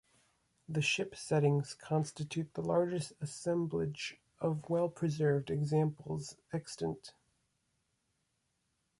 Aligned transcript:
The 0.67 0.81
ship 0.81 1.15
settings 1.15 1.75
constitute 1.75 2.55
the 2.55 2.63
largest 2.63 3.13
assemblage 3.21 4.19
of 4.39 4.67
well-preserved 4.67 5.51
examples 5.51 6.37
extant. 6.51 7.13